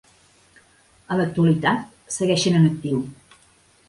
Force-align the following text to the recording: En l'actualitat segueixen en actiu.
En 1.15 1.19
l'actualitat 1.19 1.83
segueixen 2.15 2.57
en 2.61 2.65
actiu. 2.71 3.03